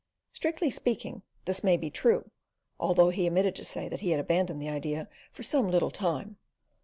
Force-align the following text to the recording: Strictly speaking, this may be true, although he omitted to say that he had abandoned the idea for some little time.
Strictly 0.33 0.71
speaking, 0.71 1.21
this 1.45 1.63
may 1.63 1.77
be 1.77 1.91
true, 1.91 2.31
although 2.79 3.11
he 3.11 3.27
omitted 3.29 3.53
to 3.53 3.63
say 3.63 3.87
that 3.87 3.99
he 3.99 4.09
had 4.09 4.19
abandoned 4.19 4.59
the 4.59 4.67
idea 4.67 5.07
for 5.31 5.43
some 5.43 5.69
little 5.69 5.91
time. 5.91 6.37